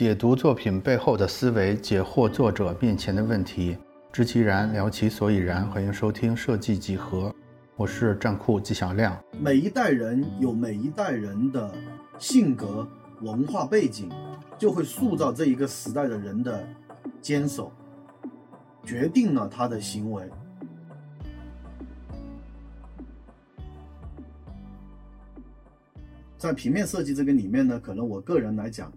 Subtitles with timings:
[0.00, 3.76] 解读作品背后的思维，解惑作者面前的问题，
[4.10, 5.68] 知其然，聊其所以然。
[5.68, 7.30] 欢迎收听设计几何，
[7.76, 9.14] 我是战库纪晓亮。
[9.38, 11.70] 每一代人有每一代人的
[12.18, 12.88] 性格、
[13.20, 14.08] 文化背景，
[14.56, 16.66] 就会塑造这一个时代的人的
[17.20, 17.70] 坚守，
[18.82, 20.24] 决定了他的行为。
[26.38, 28.90] 在平面设计这个里面呢，可能我个人来讲，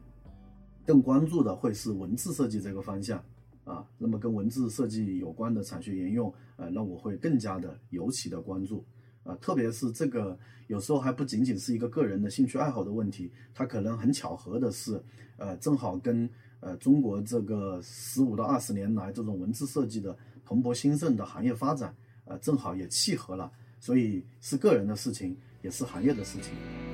[0.86, 3.24] 更关注的会是文字设计这个方向
[3.64, 3.86] 啊。
[3.98, 8.86] 那么跟文字设计有关的产学研用，呃，那我会更加的尤其的关注
[9.24, 9.36] 啊。
[9.42, 10.38] 特别是这个
[10.68, 15.02] 有时候还不仅仅是一个个人的兴趣爱好的问题，它可能很巧合的是，
[15.38, 21.96] 呃，正好跟呃中国这个十五到二十年来这种文字设计的蓬勃兴盛的行业发展，
[22.26, 26.93] 呃，正好也契合了，所以是个人的事情，也是行业的事情。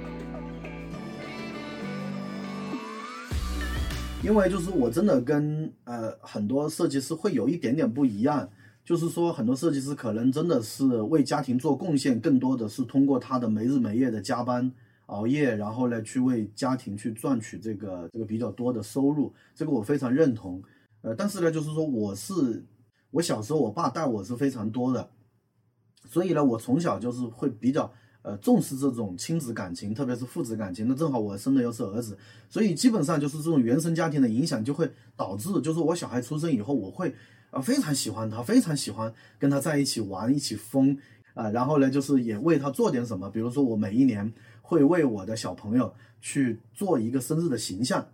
[4.21, 8.47] 因为就是我真的跟呃很多设计师会有一点点不一样，
[8.83, 14.71] 就是说很多设计师可能真的是为家庭做贡献，更多的是通过他的没日没夜的加班
[15.05, 20.61] 熬夜，然后呢去为家庭去赚取这个这个比较多的收入，这个我非常认同。
[21.01, 22.65] 呃，但是呢，就是说我是
[23.11, 25.09] 我小时候我爸带我是非常多的，
[26.05, 27.91] 所以呢，我从小就是会比较。
[28.29, 30.87] 呃，重视这种亲子感情，特别是父子感情。
[30.87, 32.15] 那正好我生的又是儿子，
[32.47, 37.11] 所以基本上就是这种原生家庭的影响，就会导致，就是我小孩出生以后，我会
[37.49, 40.95] 啊非常喜欢他，非常喜欢跟他在一起玩，一起疯
[41.33, 41.49] 啊。
[41.49, 45.91] 然后呢，就是也为他做点什么，比如说我每一年会为我的小朋友
[46.21, 48.05] 去做一个生日的形象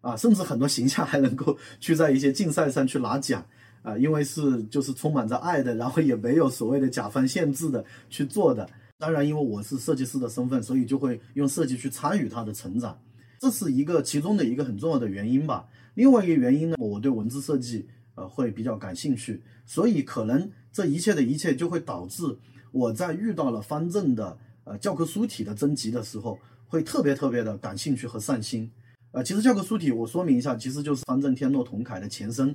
[0.00, 3.46] 啊，甚至很多形象还能够去在一些竞赛上去拿奖
[3.82, 8.68] 啊，因为是就是充满着爱的，然后也没有所谓的甲方限制的去做的。
[9.00, 13.00] 当然，因为我是设计师的身份，所以就会用设计去参与他的成长，
[13.38, 15.66] 这是一个其中的一个很重要的原因吧。
[15.94, 22.38] 另外一个原因呢，我对文字设计呃会比较感兴趣，所以可能这一切的一切就会导致
[22.72, 28.70] 我在遇到了方正的呃教科书体的征集的时候，会特别特别的感兴趣和上心。
[29.12, 32.54] 呃，其实教科书体我说明一下，其实就是方正天诺同楷的前身。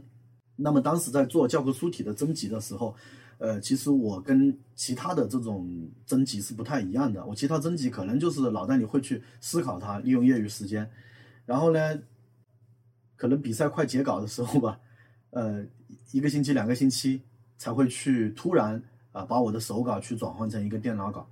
[0.57, 2.95] 那么当时在做教科书体的征集的时候。
[3.37, 7.25] 呃，其实我跟其他的这种征集是不太一样的。
[7.25, 10.89] 我其他征集可能就是脑袋里会去思考它，利用业余时间，
[11.45, 11.99] 然后呢，
[13.15, 14.79] 可能比赛快截稿的时候吧，
[15.31, 15.65] 呃，
[16.11, 17.21] 一个星期、两个星期
[17.57, 18.81] 才会去突然
[19.11, 21.29] 啊把我的手稿去转换成一个电脑稿。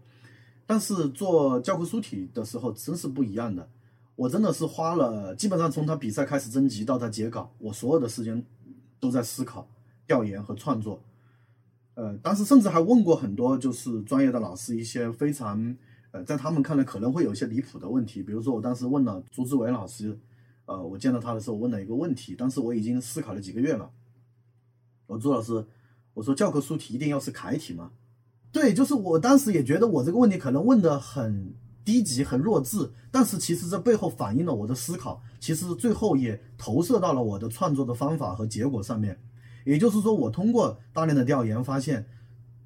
[0.66, 3.70] 但是做教科书体的时候真是不一样的，
[4.16, 8.44] 我真的是花了基本上从他比赛开始征集到他截稿，我所有的时间
[9.00, 9.68] 都在思考、
[10.06, 11.02] 调研和创作。
[11.96, 15.76] 呃，当时甚至还问过很多就是专业的老师一些非常
[16.12, 20.18] 呃，在他们看来可能会有一些离谱的问题，比如说我当时问了朱志伟老师，
[20.66, 23.92] 呃，我见到他的时候问了一个问题，当时我已经思考了几个月了。
[25.08, 25.66] 我朱老师，
[26.14, 27.92] 我说教科书题一定要是楷体吗？
[28.52, 39.20] 对，就是我当时也觉得我这个问题可能问的很低级、很弱智，但是其实这背后反映了我的思考，其实最后也投射到了我的创作的方法和结果上面。
[39.64, 42.06] 也就是说，我通过大量的调研发现，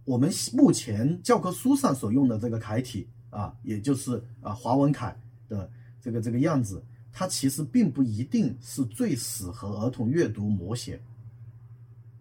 [0.05, 5.15] 我们目前教科书上所用的这个楷体啊，也就是啊华文楷
[5.47, 5.69] 的
[6.01, 11.01] 这个这个样子，它其实并不一定是最适合儿童阅读、摹写，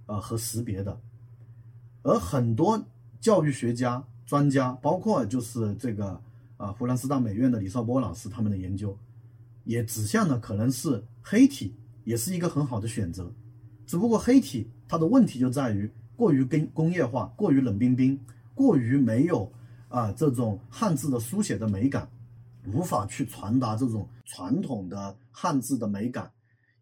[0.07, 0.99] 呃和识别的。
[2.03, 2.85] 而很多
[3.21, 6.21] 教育学家、专家，包括就是这个
[6.57, 8.97] 啊湖南师大美院的李少波老师他们的研究，
[9.65, 13.33] 也指向了可能是黑体也是一个很好的选择。
[13.87, 18.19] 只不过黑体它的问题就在于过于跟工业化，过于冷冰冰，
[18.53, 19.53] 过于没有
[19.89, 22.11] 啊这种汉字的书写的美感，
[22.67, 26.33] 无法去传达这种传统的汉字的美感，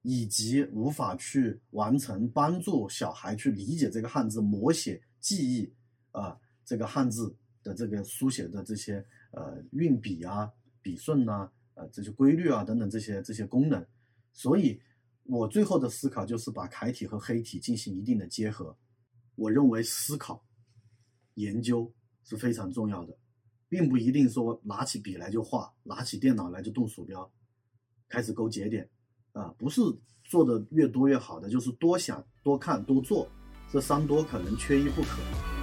[0.03, 5.71] 以及无法去完成帮助小孩去理解这个汉字摹写记忆
[6.13, 10.51] 啊这个汉字的这个书写的这些呃运笔啊
[10.81, 13.85] 笔顺呐呃这些规律啊等等这些这些功能，
[14.33, 14.81] 所以。
[15.25, 18.77] 我最后的思考就是把楷体和黑体进行一定的结合。
[19.37, 20.45] 我认为思考、
[21.35, 21.93] 研究
[22.25, 23.17] 是非常重要的，
[23.69, 27.33] 并不一定说拿起笔来就画，拿起电脑来就动鼠标，
[28.09, 28.89] 开始勾节点，
[29.33, 29.81] 啊，不是
[30.25, 33.29] 做的越多越好的，就是多想、多看、多做，
[33.73, 35.54] 这三多可能缺一不可。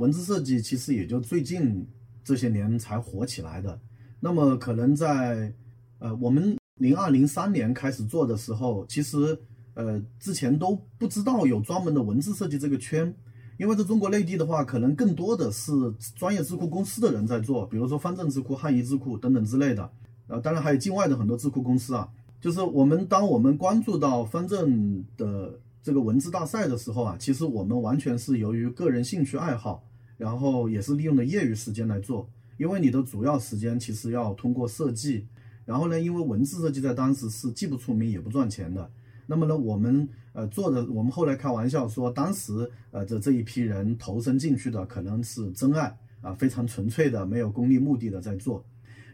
[0.00, 1.86] 文字设计其实也就最近
[2.24, 3.78] 这些年才火起来的。
[4.18, 5.52] 那么可能在
[5.98, 9.38] 呃我们零二零三年开始做的时候，其实
[9.74, 13.14] 呃之前都不知道有专门的文字设计这个圈。
[13.58, 15.70] 因为在中国内地的话，可能更多的是
[16.16, 19.90] 专业智库公司的人在做，比如说方正智库、汉仪智库等等之类的。
[20.28, 22.08] 呃，当然还有境外的很多智库公司啊。
[22.40, 29.84] 就是我们当我们关注到方正的这个文字大赛的时候啊，其实我们完全是由于个人兴趣爱好，
[30.20, 32.28] 然后也是利用的业余时间来做。
[32.58, 35.26] 因为你的主要时间其实要通过设计，
[35.64, 38.90] 然后呢，因为文字设计在当时是既不出名也不赚钱的。
[39.26, 48.62] 那么呢，我们呃做的，我们后来开玩笑说，当时呃这这一批人投身进去的可能是真爱啊，非常纯粹的，没有功利目的的在做。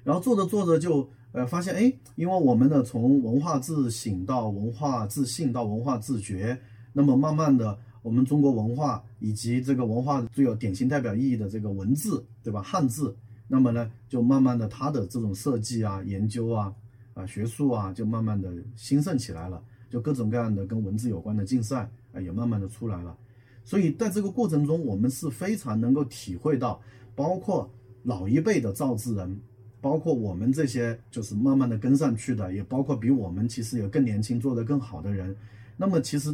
[0.02, 6.58] 然后做着做着就呃发现，哎，因为我们的从文化自省到文化自信到文化自觉，
[6.92, 12.62] 那么慢慢的，我们中国文化以及这个文化最有典型代表意义的这个文字，对吧？
[12.62, 13.16] 汉字。
[13.48, 16.72] 那么呢，就慢慢的，它的这种设计啊、研究啊、
[17.14, 19.60] 啊学术啊，就慢慢的兴盛起来了。
[19.90, 23.16] 就各种各样的跟文字有关的竞赛啊，也慢慢的出来了。
[23.64, 26.80] 所以在这个过程中，我们是非常能够体会到，
[27.16, 27.68] 包括
[28.04, 29.40] 老一辈的造字人，
[29.80, 35.36] 包括我们这些就是慢慢的跟上去的，也包括比我们其实有更年轻、做得更好的人。
[35.76, 36.32] 那么其实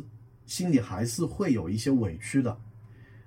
[0.52, 2.54] 心里还是会有一些委屈的，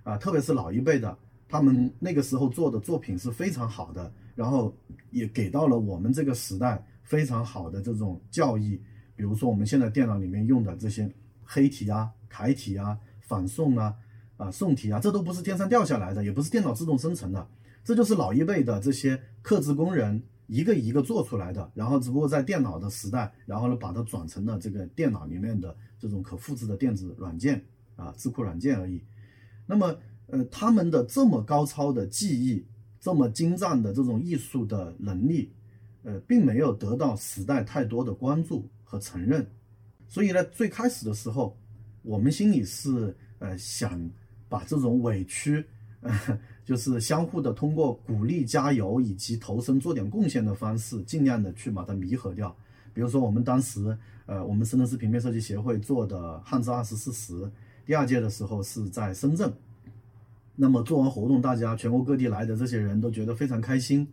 [0.04, 1.18] 啊，特别是老一辈的。
[1.50, 4.72] 他们那个时候做的作品是非常好的，然后
[5.10, 8.80] 也给到了我们这个时代非常好的这种教义。
[9.16, 11.12] 比如说我们现在电脑里面用的这些
[11.44, 13.96] 黑体啊、楷体啊、仿宋啊、
[14.38, 17.48] 啊宋体啊，这都不是天上掉下来的，也不是电脑自动生成的，
[17.84, 21.72] 这就是老一辈的这些刻字工人一个一个做出来的。
[21.74, 27.64] 然后只不过在电脑的时代，然后呢把它转成了这个电脑里面的这种可复制的电子软件
[27.96, 29.02] 啊、字库软件而已。
[29.66, 29.98] 那么。
[30.28, 32.66] 呃，他们的这么高超的技艺，
[33.00, 35.52] 这么精湛的这种艺术的能力，
[36.02, 39.48] 呃，并没有得到时代太多的关注和承认。
[40.08, 41.56] 所以呢，最开始的时候，
[42.02, 44.10] 我们心里是呃想
[44.50, 45.64] 把这种委屈，
[46.64, 52.56] 就是相互的通过鼓励、加油以及投身做点贡献的方式，尽量的去把它弥合掉。
[52.94, 57.52] 比如说，我们当时呃，我们深圳市平面设计协会做的汉字二十四时，
[57.86, 59.52] 第二届的时候是在深圳。
[60.56, 64.08] 那么做完活动，大家全国各地来的这些人都觉得非常开心，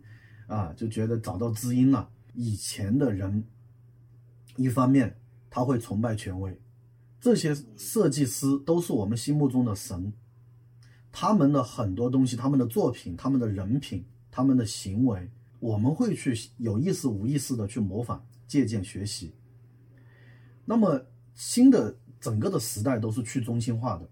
[0.47, 2.09] 啊，就觉得找到知音了。
[2.33, 3.43] 以前的人，
[4.57, 5.15] 一方面
[5.49, 6.59] 他会崇拜权威，
[7.21, 10.11] 这些设计师都是我们心目中的神，
[11.13, 15.29] 他们的很多东西，他们的作品，他们的人品，他们的行为，
[15.59, 19.31] 我们会去有意识无意识的去模仿、借鉴、学习。
[20.65, 21.05] 那么
[21.35, 24.09] 新的整个的时代都是去中心化的，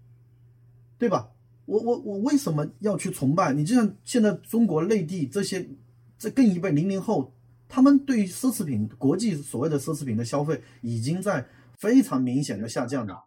[0.96, 1.28] 对吧？
[1.66, 3.64] 我我我为什么要去崇拜你？
[3.64, 5.68] 就像现在中国内地这些，
[6.16, 7.34] 这更一辈零零后，
[7.68, 11.46] 他们对于奢侈品、国际所谓的奢侈品的消费，已经在
[11.76, 13.24] 非常明显的下降了。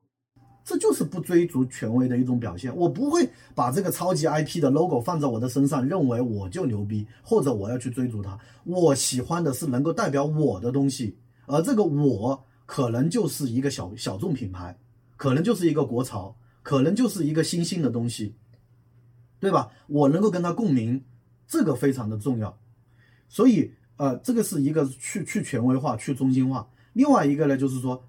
[0.65, 2.75] 这就是不追逐权威的一种表现。
[2.75, 8.37] 我不会把这个超级 IP 的 logo 放在我的身上，认为我就牛逼，或者我要去追逐它。
[8.65, 11.15] 我喜欢的是能够代表我的东西，
[11.45, 14.77] 而这个我可能就是一个小小众品牌，
[15.15, 16.35] 可能就是一个国潮。
[16.65, 18.33] 可能就是一个新兴的东西，
[19.39, 19.71] 对吧？
[19.85, 21.03] 我能够跟它共鸣，
[21.47, 22.57] 这个非常的重要。
[23.29, 26.67] 所以，呃，这个是一个去去权威化、去中心化。
[26.93, 28.03] 另外一个呢，就是说，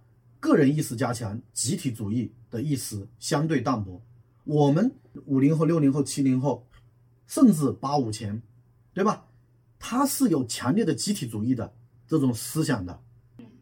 [0.47, 4.01] 个人意识加强，集体主义的意识相对淡薄。
[4.45, 4.91] 我们
[5.27, 6.67] 五零后、六零后、七零后，
[7.27, 8.41] 甚至八五前，
[8.95, 9.27] 对吧？
[9.79, 11.75] 他是有强烈的集体主义的
[12.07, 13.01] 这种思想的，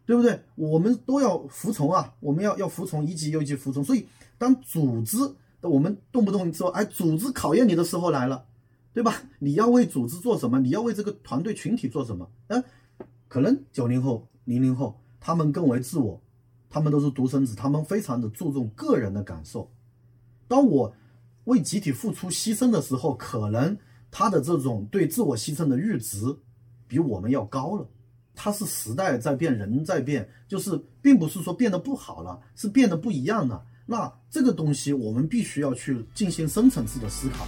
[0.06, 0.42] 对不对？
[0.54, 3.82] 我们都要服从啊，我们要要服从，一级又一级服从。
[3.82, 4.06] 所以。
[4.36, 5.16] 当组织，
[5.60, 8.44] 我们动不动说，哎，组织考验你的时候来了，
[8.92, 9.22] 对吧？
[9.38, 10.58] 你要为组织做什么？
[10.58, 12.28] 你要为这个团队群体做什么？
[12.48, 12.62] 嗯，
[13.28, 16.20] 可能九零后、零零后他们更为自我，
[16.74, 19.70] 他们都是独生子，他们非常的注重个人的感受。
[20.48, 20.92] 当我
[21.44, 23.78] 为集体付出牺牲的时候，可能
[24.10, 26.36] 他的这种对自我牺牲的阈值
[26.88, 27.88] 比我们要高了。
[28.34, 33.64] 他是时代在变，人在变，就是并不是说变得不好了，是变得不一样了。
[33.86, 37.46] 那这个东西，我们必须要去进行深层次的思考。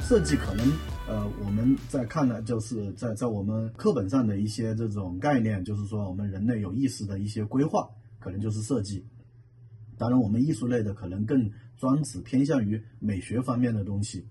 [0.00, 0.66] 设计可能，
[1.08, 9.04] 呃，我们在看呢，就是在在我们课本上的一些这种概念，就是说我们人类有意识的一些规划，可能就是设计。
[9.98, 14.26] 当然，我们艺术类的可能更专指偏向于美学方面的东西。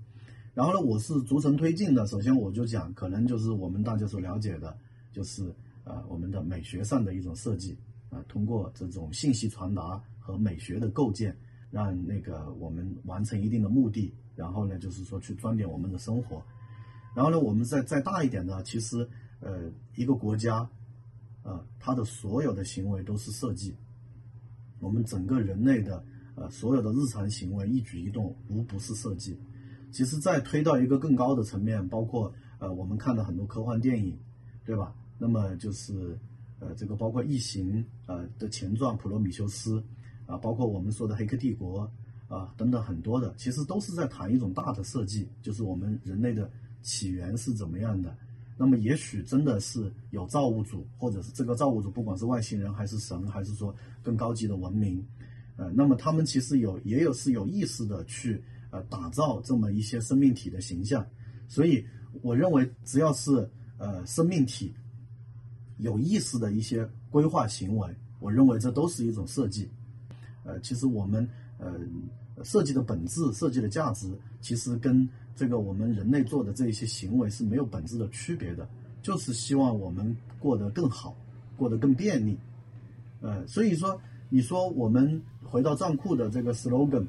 [0.53, 2.05] 然后呢，我是逐层推进的。
[2.07, 4.75] 首先，我就讲，可能就是我们大家所了解的，
[5.11, 7.77] 就是呃，我们的美学上的一种设计。
[8.09, 11.37] 啊，通过这种信息传达和美学的构建，
[11.69, 16.43] 让那个我们完成一定的目的，然后呢，就是说去装点我们的生活，
[17.13, 19.07] 然后呢，我们再再大一点呢，其实
[19.39, 20.69] 呃，一个国家，
[21.43, 23.75] 呃，它的所有的行为都是设计，
[24.79, 26.03] 我们整个人类的
[26.35, 29.37] 呃，所有的日常行为、一举一动无不是设计。
[29.91, 34.17] 其实再推到一个更高的层面，包括呃，我们看的很多科幻电影，
[34.63, 34.95] 对吧？
[35.17, 36.17] 那么就是
[36.59, 39.83] 呃，这个包括《异形》呃的前传《普罗米修斯》
[40.31, 41.91] 啊，包括我们说的《黑客帝国》
[42.33, 46.49] 啊等等很多的，其实都是在谈一种大的设计，就是我们人类的
[46.81, 48.15] 起源是怎么样的。
[48.57, 55.03] 那么也许真的是有造物主，或者是这个造物主，不管是外星人还是神，还是说更高级的文明，
[55.57, 58.43] 呃，那么他们其实有也有是有意识的去。
[58.73, 61.05] 呃，打造这么一些生命体的形象，
[61.49, 61.85] 所以
[62.21, 63.45] 我认为，只要是
[63.77, 64.73] 呃生命体
[65.79, 69.69] 有意识的一些规划行为，我认为这都是一种设计。
[70.45, 71.81] 呃，其实我们呃
[72.45, 74.09] 设计的本质、设计的价值，
[74.39, 75.05] 其实跟
[75.41, 78.69] 这个我们人类做的这一些行为是没有本质的区别的，
[79.01, 81.15] 就是希望我们过得更好，
[81.57, 82.37] 过得更便利。
[83.21, 87.07] 呃，所以说，你说我们回到账库的这个 slogan。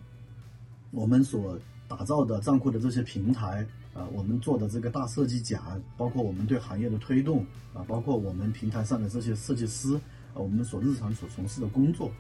[0.93, 9.95] 我们所打造的账户的这些平台，啊，我们做的这个大设计奖，包括我们对行业的推动，啊，包括我们平台上的这些设计师，
[10.33, 12.11] 啊，我们所日常所从事的工作，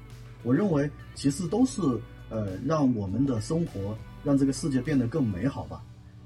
[0.42, 1.80] 我认为其实都是
[2.28, 5.82] 呃，让我们的生活，让这个世界变得更美好吧。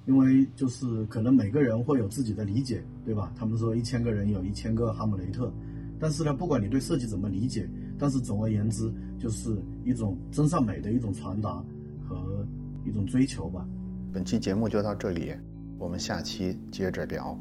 [0.06, 3.32] 因为就是可能每个人会有自己的理解，对吧？
[3.36, 5.52] 他们说一千个人有一千个哈姆雷特，
[6.00, 11.62] 但是呢，不管你对设计怎么理解，但是总而言之，就是一种真善美的一种传达
[12.08, 12.46] 和。
[12.88, 13.66] 一种追求吧。
[14.12, 15.34] 本期节目就到这里，
[15.76, 17.36] 我们下期接着聊。